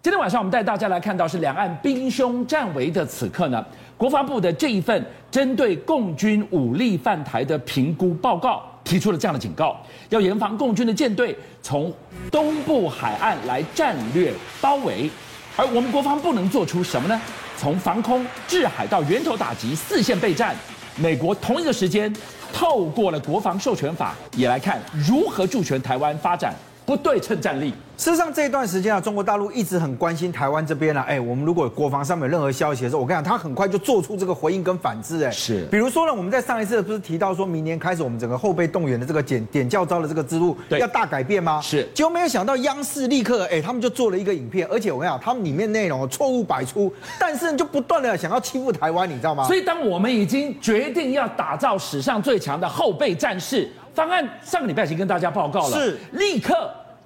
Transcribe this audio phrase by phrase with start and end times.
[0.00, 9.76] 今天晚上我们带大家来看到是两岸兵凶战危的此刻呢，国防部的这一份针对共军武力犯台的评估报告提出了这样的警告，
[10.08, 11.92] 要严防共军的舰队从
[12.30, 15.10] 东部海岸来战略包围，
[15.56, 17.20] 而我们国防部能做出什么呢？
[17.56, 20.54] 从防空、制海到源头打击四线备战，
[20.98, 22.14] 美国同一个时间
[22.52, 26.54] 透过了国防授权法也来看如何助权台湾发展
[26.90, 27.72] 不对称战力。
[27.96, 31.04] 事实上，这一段时间啊，中国大陆一直很关心台湾这边啊。
[31.06, 35.22] 哎，我们如果国防上面有任何消息的时候，我跟你讲，他很快就做出这个回应跟反制。
[35.22, 35.64] 哎，是。
[35.70, 41.60] 比如说呢，我们在上一次不是提到说明年开始，我们整个后备动员的这个点点教招的这个制度要大改变吗？
[41.62, 41.86] 是。
[41.94, 49.44] 结果没有想到，央视立刻哎，他们就做了一个影片，而且我跟你讲，他们里面内容错误百出， 但是就不断的想要欺负台湾，你知道吗？
[49.44, 56.54] 所以，当我们已经决定要打造史上最强的后备战士方案，上个礼拜已经跟大家报告了，是立刻。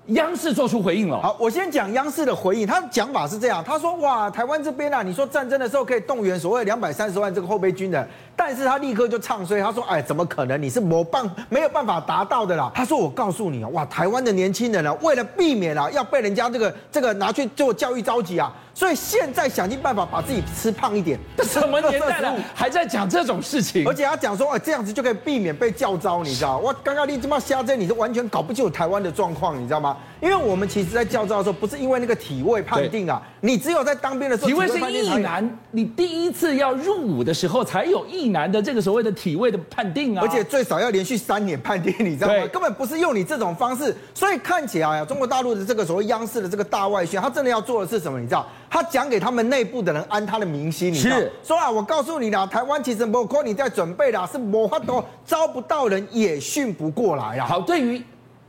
[0.08, 1.18] 央视做出回应了。
[1.18, 2.66] 好，我先讲央视的回应。
[2.66, 10.62] 他讲法是这样，他说：哇，台湾这边啊，你说战争的时候可以动员所谓两百三十万这个后备军人，但是他立刻就唱衰，他说：哎，怎么可能？
[10.62, 12.70] 你是没办没有办法达到的啦。
[12.74, 18.52] 他说：我告诉你啊，哇，台湾的年轻人啊，为了避免啊要被人家这个这个拿去做教育召集啊。
[18.74, 23.86] 所以现在想尽办法把自己吃胖一点，这什么年代了 还在讲这种事情？
[23.86, 26.58] 而且他讲说，哎，这样子就可以避免被教招，你知道？
[26.58, 29.96] 我刚刚你这么瞎子，你是完全搞不清楚台湾的状况，你知道吗？
[30.24, 42.46] 因为我们其实，在教招的时候，不是因为那个体位判定啊，你只有在当兵的时候，体位是役男，你第一次要入伍的时候才有役男的这个所谓的体位的判定啊，而且最少要连续三年判定，你知道吗？
[42.50, 48.18] 根本不是用你这种方式，所以看起来啊，中国大陆的这个所谓央视的这个大外宣，他真的要做的是什么？
[48.18, 48.46] 你知道？
[48.70, 51.18] 他讲给他们内部的人安他的民心，你知道？
[51.42, 57.46] 说啊，我告诉你啦，台湾其实没空你在准备啦，是没法都招不到人，也训不过来啊。
[57.46, 58.02] 好，对于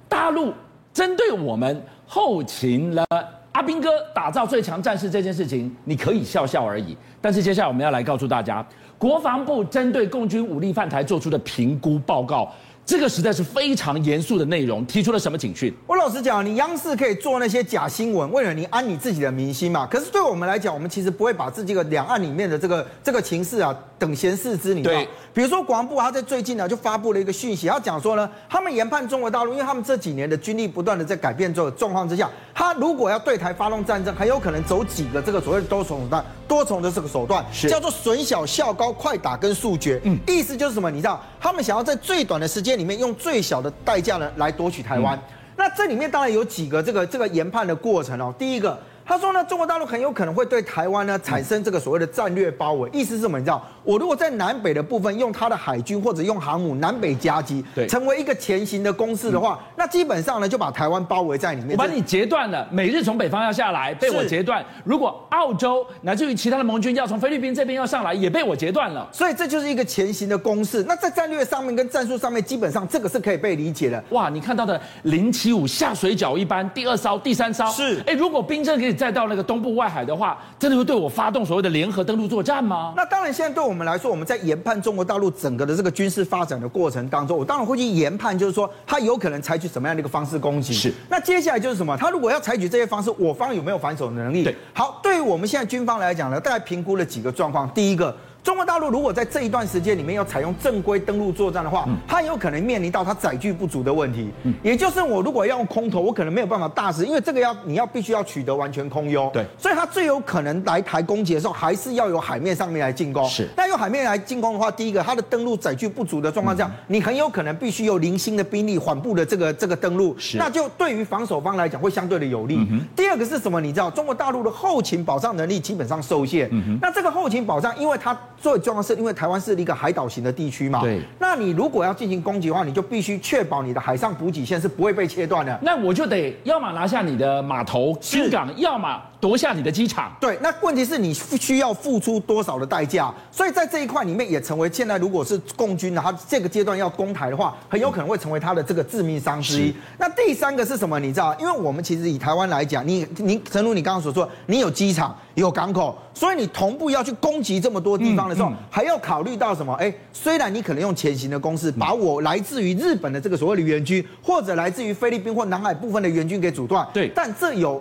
[0.08, 0.54] 大陆
[0.96, 3.06] 针对我们后勤了
[3.52, 6.96] 阿兵哥打造最强战士这件事情，你可以笑笑而已。
[7.20, 8.66] 但是接下来我们要来告诉大家，
[8.98, 12.50] 国防部针对共军武力犯台做出的评估报告。
[12.86, 15.74] 这个实在是非常严肃的内容，提出了什么警讯？
[15.88, 19.88] 我老实讲，你央视可以做那些假新闻，为了你安你自己的民心嘛。
[19.88, 24.96] 可是对我们来讲，我们其实不会把自己的两岸里面的这个这个情势啊等闲视之，你知道？
[24.96, 25.08] 对。
[25.34, 40.00] 比如说国防部他在最近呢就发布了一个讯息，他讲说呢，他们研判中国大陆，因为他们这几年的军力不断的在改变这个状况之下，他如果要对台发动战争，很有可能走几个这个所谓的多重手段，多重的这个手段，叫做损小效高、快打跟速决。
[40.04, 40.92] 嗯，意思就是什么？
[40.92, 42.76] 你知道，他们想要在最短的时间。
[42.76, 45.18] 里面用最小的代价呢来夺取台湾，
[45.56, 48.34] 那这里面当然有几个这个这个研判的过程哦。
[48.38, 48.78] 第一个。
[49.06, 53.38] 他说呢，中国大陆很有可能会对台湾呢产生这个所谓的战略包围，意思是什么？
[53.38, 61.72] 你知道，我如果在南北的部分用他的海军或者用航母南北夹击，对，成为一个前行的攻势的话，那基本上呢就把台湾包围在里面。
[61.72, 64.66] 我把你截断了，美日从北方要下来，被我截断。
[64.84, 69.08] 如果澳洲乃至于其他的盟军要从菲律宾这边要上来，也被我截断了。
[69.12, 70.84] 所以这就是一个前行的攻势。
[70.88, 74.04] 那在战略上面跟战术上面，基本上这个是可以被理解的。
[74.10, 78.02] 哇，你看到的零七五下水饺一般，第二艘、第三艘是。
[78.08, 79.76] 哎，如果冰镇可以再到那个东部。
[79.76, 82.94] 外海的话，真的会对我发动所谓的联合登陆作战吗？
[82.96, 90.72] 那当然，现在对我们来说，我们在研判中国大陆整个的这个军事发展的过程当中，我当然会去研判，就是说他有可能采取什么样的一个方式攻击。
[90.72, 90.94] 是。
[91.10, 91.98] 那接下来就是什么？
[91.98, 94.46] 他如果要采取这些方式，我方有没有反手的能力？
[94.46, 94.56] 对。
[94.74, 97.70] 好，对于我们现在军方来讲呢，大概评估了几个状况。
[97.72, 98.16] 第一个。
[98.46, 104.30] 中国大陆如果在这一段时间里面要采用正规登陆作战的话，它有可能面临到它载具不足的问题。
[104.62, 109.28] 也就是我如果要用空投，我可能没有办法大使，因为这个要你要必须要取得完全空优。
[109.34, 113.28] 对，所以它最有可能来台攻击的时候，还是要由海面上面来进攻。
[113.28, 122.60] 是，但用海面来进攻的话，第一个它的登陆载具不足的状况下，你很有可能必须有零星的兵力缓步的这个这个登陆，是，那就对于防守方来讲会相对的有利。
[122.96, 123.60] 第二个是什么？
[123.60, 126.48] 你知道中国大陆的后勤保障能力基本上受限。
[126.80, 131.02] 那这个后勤保障，因为它最重要是因为台湾是一个海岛型的地区嘛，对。
[131.20, 135.58] 那你如果要进行攻击的话，你就必须确保你的海上补给线是不会被切断的。
[135.62, 140.16] 那我就得要么拿下你的码头、新港，要么夺下你的机场。
[140.20, 140.38] 对。
[140.42, 143.14] 那问题是你需要付出多少的代价？
[143.32, 149.74] 所以在这一块里面也成为现在如果是共军的，他这个阶段要攻台的话，很有可能会成为他的这个致命伤之一。
[149.98, 151.00] 那第三个是什么？
[151.00, 151.36] 你知道？
[151.40, 158.96] 因为我们其实以台湾来讲，你你诚如你刚刚所说，你有机场、有港口，所以你同步要去攻击这么多地方的时候，还要。
[159.06, 159.72] 考虑到什么？
[159.74, 167.80] 哎，虽然你可能用潜行的攻势，把我来自于日本的这个所谓的援军，或者来自于菲律宾或南海部分的援军给阻断，对，但这有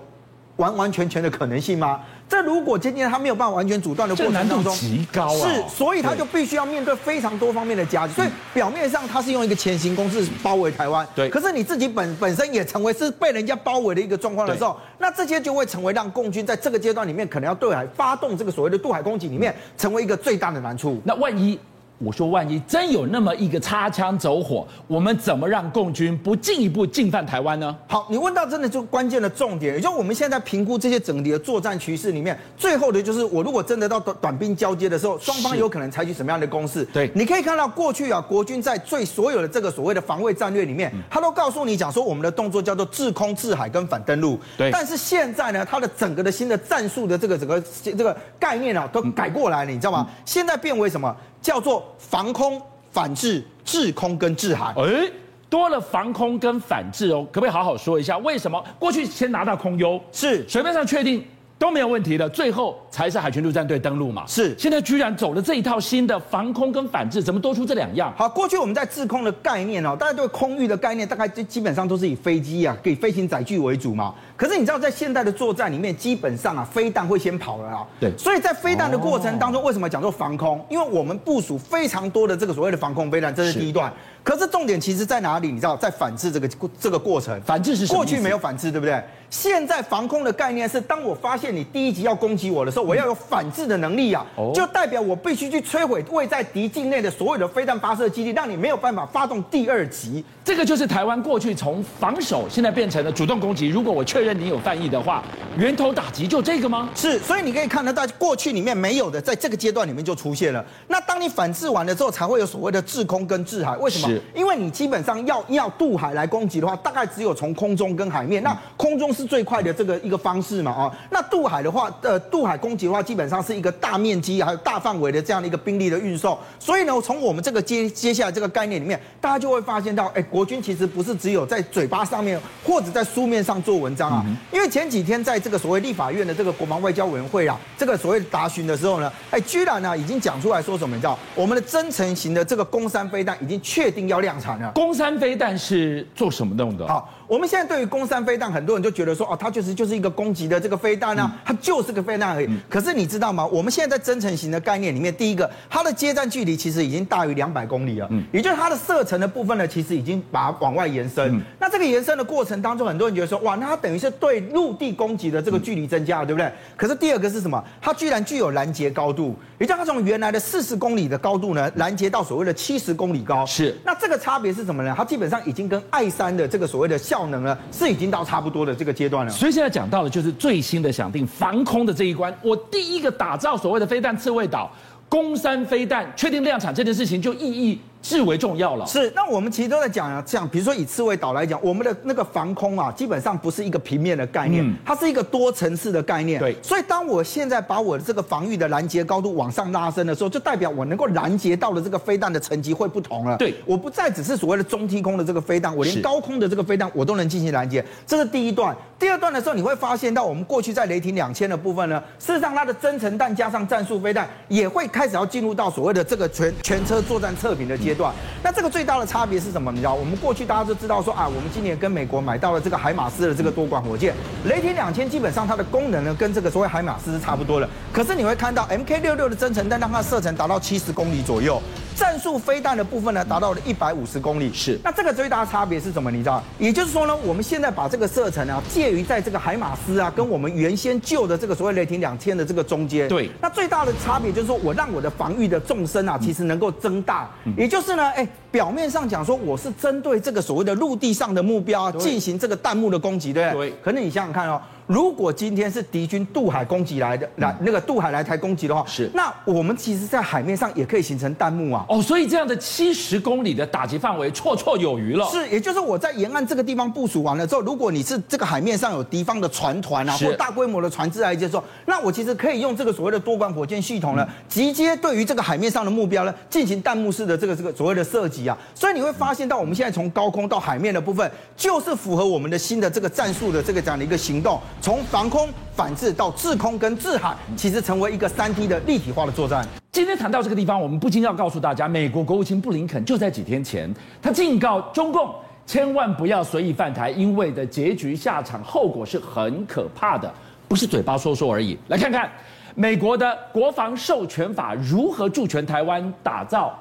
[0.57, 2.01] 完完全全的可能性吗？
[2.29, 8.15] 这如果今天他没有办法完全阻断的过程当中，极高啊，是，所以他就必须要面对非常多方面的夹击。
[8.15, 11.29] 所以表面上他是用一个前行攻势包围台湾，对。
[11.29, 21.01] 可是你自己本本身也成为是被人家包围的一个状况的时候，那这些就会成为让共军在这个阶段里面可能要对海发动这个所谓的渡海攻击里面成为一个最大的难处。
[21.05, 21.59] 那万一？
[21.99, 27.75] 我说，万一真有那么一个擦枪走火，我们怎么让共军不进一步进犯台湾呢？
[27.87, 36.85] 好，你问到真的就关键的重点，也就是我们现在评估这些整体的作战趋势里面，最后的就是我如果真的到短短兵交接的时候，双方有可能采取什么样的攻势？
[36.87, 44.39] 对，你可以看到过去啊，国军在最所有的这个所谓的防卫战略里面，他都告诉你讲说，我们的动作叫做制空、制海跟反登陆。
[44.59, 50.07] 对，但是现在呢，它的整个的新的战术的这个整个这个概念啊，都改过来了，你知道吗？
[50.25, 51.15] 现在变为什么？
[51.45, 52.61] 叫做防空、
[52.91, 54.73] 反制、制空跟制海。
[54.79, 55.13] 哎，
[55.51, 58.65] 多了防空跟反制哦，可不可以好好说一下为什么？
[58.79, 61.23] 过去先拿到空优，是水面上确定。
[61.65, 64.23] 都没有问题的，最后才是海军陆战队登陆嘛。
[64.27, 68.13] 是，现在居然走了这一套新的防空跟反制，怎么多出这两样？
[68.19, 74.15] 好，过去我们在制空的概念哦，大家对空域的概念，大概基本上都是以飞机啊，以飞行载具为主嘛。
[74.37, 77.87] 可是你知道，在现代的作战里面，基本上啊，飞弹会先跑了啊。
[77.99, 80.63] 对，所以在飞弹的过程当中，为什么讲做防空？
[80.69, 83.91] 因为我们部署非常多的这个所谓的防空飞弹，这是第一段。
[84.23, 85.49] 可是重点其实在哪里？
[85.49, 87.97] 你知道，在反制这个这个过程，反制是什么？
[87.97, 89.03] 过去没有反制，对不对？
[89.35, 100.25] 现在防空的概念是，当我发现你第一级要攻击我的时候，我要有反制的能力啊，就代表我必须去摧毁位在敌境内的所有的飞弹发射基地，让你没有办法发动第二级。
[100.45, 103.67] 这个就是台湾过去从防守现在变成了主动攻击。
[103.67, 105.21] 如果我确认你有犯意的话，
[105.59, 106.89] 源头打击就这个吗？
[106.95, 110.65] 是，所以你可以看得到，过去里面没有的，在这个阶段里面就出现了。
[110.87, 113.77] 那当你反制完了之后，才会有所谓的制空跟制海。
[113.79, 114.17] 为什么？
[114.33, 118.41] 因为你基本上要要渡海来攻击的话，大概只有从空中跟海面。
[118.45, 120.73] 那空中是最快的这个一个方式嘛？
[120.73, 126.39] 啊，那渡海的话，呃，渡海攻击的话，基本上是一个大面积还有大范围的这样的一个兵力的运送。
[126.59, 134.25] 所以呢，从我们这个接接下来这个概念里面，大家就会发现到，哎，国军其实不是只有在嘴巴上面或者在书面上做文章啊。
[134.53, 140.95] 因为前几天在这个所谓立法院的这个国防外交委员会啊，这个所谓答询的时候呢，哎，居然呢已经讲出来说什么？
[140.95, 144.71] 你知道，我们的增程型的这个攻山飞弹已经确定要量产了。
[144.73, 146.87] 攻山飞弹是做什么用的？
[146.87, 147.11] 好。
[147.35, 152.49] 我们现在对于攻三飞弹，很多人就觉得说，哦，它就是就是一个攻击的这个飞弹啊，它就是个飞弹而已。
[152.69, 153.45] 可是你知道吗？
[153.45, 161.43] 我们现在在增程型的概念里面，第一个，它的接战距离其实已经大于两百公里了，也就是它的射程的部分呢，其实已经把它往外延伸。
[161.59, 166.49] 那这个延伸的过程当中，很多人觉得说，哇，那它等于是对陆地攻击的这个距离增加了，对不对？
[166.77, 167.61] 可是第二个是什么？
[167.83, 169.35] 它居然具有拦截高度，
[169.65, 173.47] 也就它从原来的四十公里的高度呢，拦截到所谓的七十公里高。
[173.47, 173.75] 是。
[173.83, 174.93] 那这个差别是什么呢？
[174.95, 182.37] 它基本上已经跟爱三的这个所谓的效能呢，是已经到差不多的这个阶段了，所以现在讲到的就是最新的想定防空的这一关。
[182.43, 184.71] 我第一个打造所谓的飞弹刺猬岛，
[185.09, 187.81] 攻山飞弹确定量产这件事情就意义。
[188.05, 188.87] 至为重要了。
[188.87, 196.39] 是，那我们其实都在讲啊，像比如说以刺猬岛来讲，我们的那个防空啊，基本上不是一个平面的概念，嗯、它是一个多层次的概念。
[196.39, 203.39] 对，所以当我现在把我的这个防御的拦截高度往上拉升的时候，就代表我能够拦截到的这个飞弹的层级会不同了。
[203.39, 207.83] 对，我不再只是所谓的中低空的这个飞弹，我连高空的这个飞弹我都能进行拦截。
[208.07, 208.77] 这是第一段。
[208.99, 218.13] 第二段的时候，你会发现到我们过去在雷霆两千的部分呢，事实上它的增程弹加上战术飞弹也会开始要进入到所谓的这个全全车作战测评的阶段。
[218.43, 218.75] 那这个。
[218.75, 219.71] 最大的差别是什么？
[219.71, 224.13] 你知道，我们过去大家都知道说啊，我们今年跟美国买到了这个海马斯的这个多管火箭，
[224.47, 227.69] 雷霆两千基本上它的功能呢，跟这个所谓海马斯是差不多的。
[227.93, 231.63] 可是你会看到 MK 六六的增程弹让它射程达到七十公里左右。
[231.97, 234.53] 战术飞弹的部分呢，达到了一百五十公里。
[234.53, 236.11] 是，那这个最大的差别是什么？
[236.11, 236.43] 你知道？
[236.59, 243.09] 也就是说呢，我们现在把这个射程啊，介于在这个海马斯啊，跟我们原先旧的这个所谓雷霆两千的这个中间。
[243.09, 243.31] 对。
[243.41, 247.31] 那最大的差别就是说，我让我的防御的纵深啊，其实能够增大。
[247.57, 253.71] 也就是呢，哎，表面上讲说我是针对这个所谓的陆地上的目标啊，进行这个弹幕的攻击，对不对？
[253.71, 253.77] 对。
[253.83, 254.61] 可能你想想看哦。
[254.87, 261.85] 如果今天是敌军渡海攻击来的，来那个渡海来台攻击的话，是那我们其实，在海面上也可以形成弹幕啊。
[261.89, 265.27] 哦，所以这样的七十公里的打击范围绰绰有余了。
[265.31, 278.57] 是，也就是我在沿岸这个地方部署完了之后，如果你是这个海面上有敌方的船团啊，或大规模的船只来接受，那我其实可以用这个所谓的多管火箭系统呢，直接对于这个海面上的目标呢，进行弹幕式的这个这个所谓的射击啊。
[278.75, 285.49] 所以你会发现到，我们现在从高空到海面的部分，就是符合我们的新的这个战术的这个这样的一个行动，从防空。
[285.75, 289.67] 反制到制空跟制海，其实成为一个三 D 的立体化的作战。
[289.91, 295.35] 今天谈到这个地方，我们不禁要告诉大家，美国国务卿布林肯就在几天前，他警告中共
[295.67, 300.33] 千万不要随意犯台，因为的结局下场后果是很可怕的。
[300.69, 301.77] 不是嘴巴说说而已。
[301.89, 302.31] 来看看
[302.75, 306.79] 美国的国防授权法如何助权台湾打造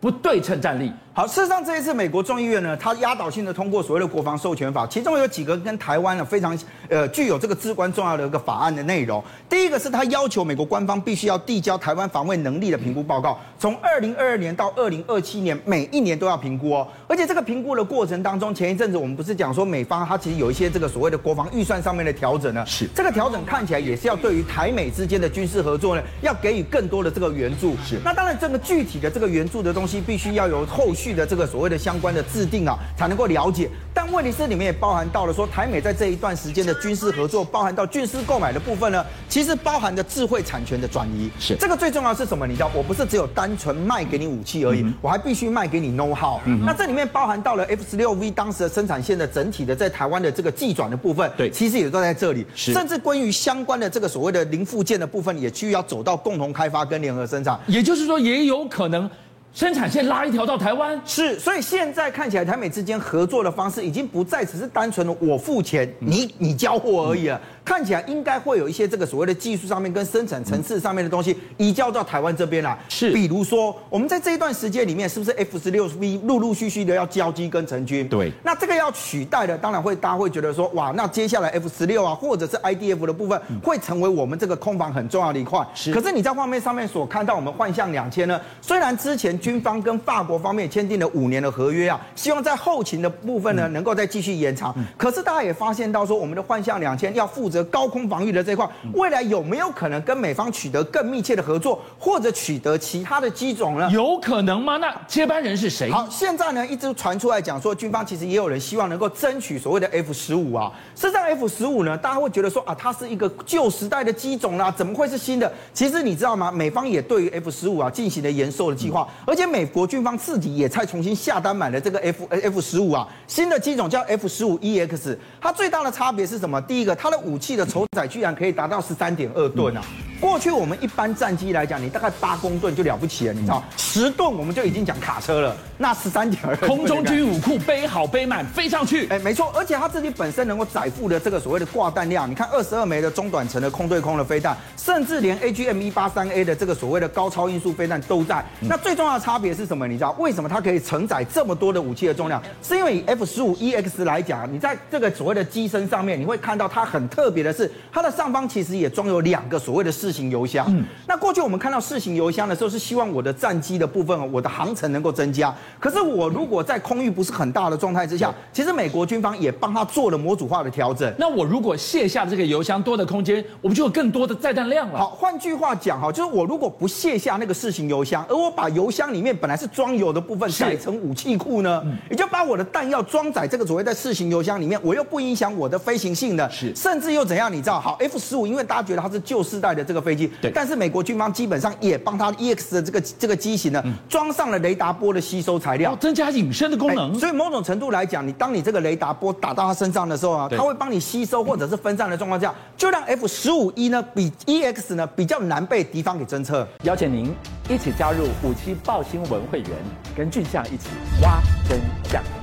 [0.00, 0.90] 不对称战力。
[1.12, 6.56] 好，事实上这一次美国众议院呢，它压倒性的通过所谓的国防授权法，其中有几个跟台湾呢非常
[6.88, 9.22] 呃具有这个至关重要的一个法案的内容。
[9.48, 16.86] 第一个是它要求美国官方必须要递交台湾防卫能力的评估报告，从二零二二年到二零二七年，每一年都要评估哦。
[17.08, 22.64] 而且这个评估的过程当中，前一阵子我们不是讲说美方它其实有一些这个所谓的国防预算上面的调整呢？
[22.64, 27.74] 是这个调整看起来也是要对于台美之间的军事合作呢，要给予更多的这个援助。
[27.84, 31.80] 是那当然这个具体的这个援助的东西，必须要有后续的这个所谓的。
[31.80, 33.70] 相关的制定啊，才能够了解。
[33.94, 41.30] 但问题是，里面也包含到了说，台美在这一段时间的军事合作，包含到军事购买的部分呢，其实包含着智慧产权的转移。
[41.40, 42.46] 是这个最重要是什么？
[42.46, 46.38] 你知道，我不是只有单纯卖给你武器而已，嗯、我还必须卖给你 know how。
[46.44, 52.44] 嗯、那这里面包含到了 F 十六 V 当时的生产线的整体的在台湾的这个技转的部分，对，其实也都在这里。
[52.54, 57.58] 是甚至关于相关的这个所谓的零附件的部分，也需要走到共同开发跟联合生产。
[57.66, 59.10] 也就是说，也有可能。
[59.52, 67.40] 生产线拉一条到台湾，是，所以现在看起来台美之间合作的方式已经不再只是单纯的我付钱，你你交货而已了。
[67.70, 72.76] 看起来应该会有一些这个所谓的技术上面跟生产层次上面的东西移交到台湾这边来。
[72.88, 78.08] 是，比如说我们在这一段时间里面，是不是 F 十六 V 陆陆续续的要交机跟成军？
[78.08, 78.32] 对。
[78.42, 85.64] 那这个要取代的，当然会大家会觉得说，哇，那接下来 F 十六啊，或者是 IDF 的部分，会成为我们这个空防很重要的一块。
[85.72, 85.94] 是。
[85.94, 94.74] 可是你在画面上面所看到，我们幻象两千呢，虽然之前军方跟法国方面签订了五年的合约啊，希望在后勤的部分呢，能够再继续延长。
[94.98, 103.90] 可是大家也发现到说，我们的幻象两千要负责高空防御的这块，未来有没有可能跟美方取得更密切的合作，或者取得其他的机种呢？
[103.90, 104.76] 有可能吗？
[104.76, 105.90] 那接班人是谁？
[105.90, 110.70] 好，现在呢一直传出来讲说，军方其实也有人希望能够争取所谓的 F 十五啊。
[110.94, 115.50] 实际上 F 十五呢，大家会觉得说啊，它是一个旧时代的机种啦，怎么会是新的？
[115.72, 116.52] 其实你知道吗？
[116.52, 120.10] 美方也对于 F 十五啊进行了延寿的计划，而且美国军方。
[120.20, 126.60] 自己也才重新下单买了这个 F F 十五啊，新的机种叫 F 十五 EX，它最大的差别是什么？
[126.60, 129.82] 第一个，它的武器的承载居然可以达到十三点二吨啊。
[130.20, 135.56] 过去我们一般战机来讲，你大概八公吨就了不起了，你知道，十吨我们就已经讲卡车了。
[135.76, 148.44] 那十三点二，空中军武库背好背满飞上去，哎，没错，而且它自己本身能够载负的这个所谓的挂弹量，你看二十二枚的中短程的空对空的飞弹，甚至连 AGM 一八三 A 的这个所谓的高超音速飞弹都在。
[148.60, 149.88] 那最重要的差别是什么？
[149.88, 152.40] 你知道为什么它可以承载这么多的武器的重量？
[152.62, 160.66] 是因为以 F 十五 EX 来讲，你在这个所谓的机身上面，你会看到它很特别的是，它的上方其实也装有两个所谓的四型油箱。
[160.68, 165.52] 嗯，那过去我们看到四型油箱的时候，是希望我的战机的部分，我的航程能够增加。
[165.80, 171.12] 可是我如果在空域不是很大的状态之下，其实美国军方也帮他做了模组化的调整。
[171.18, 174.98] 那我如果卸下这个油箱多的空间，我们就有更多的载弹量了。
[174.98, 187.50] 好，换句话讲哈，就是我如果不卸下那个四型油箱，而我把油箱里面本来是装油的部分改成武器库呢，也就把我的弹药装载这个所谓在四型油箱里面，我又不影响我的飞行性能，是，甚至又怎样？
[187.50, 187.80] 你知道？
[187.80, 190.50] 好，F 十五，因为大家觉得它是旧世代的这个飞机，对。
[190.52, 197.18] 但是美国军方基本上也帮它 EX 的这个这个机型呢，装上了雷达波的吸收材料，增加隐身的功能。
[197.18, 206.66] 所以某种程度来讲，你当你这个雷达波打到它身上的时候啊，它会帮你吸收或者是分散的状况下，就让 F 十五 E 呢比 EX 呢比较难被敌方给侦测。
[206.82, 207.34] 邀请您
[207.68, 209.70] 一起加入五七报新闻会员，
[210.16, 210.88] 跟俊相一起
[211.22, 211.78] 挖真
[212.10, 212.39] 相。